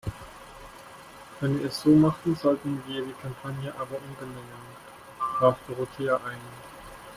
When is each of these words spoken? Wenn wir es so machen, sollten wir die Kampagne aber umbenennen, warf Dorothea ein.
Wenn 1.39 1.59
wir 1.59 1.67
es 1.69 1.81
so 1.81 1.91
machen, 1.91 2.35
sollten 2.35 2.81
wir 2.87 3.05
die 3.05 3.13
Kampagne 3.21 3.71
aber 3.77 3.97
umbenennen, 4.03 4.65
warf 5.39 5.59
Dorothea 5.67 6.15
ein. 6.27 6.39